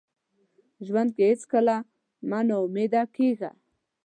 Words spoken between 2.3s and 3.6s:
ناامیده کیږه.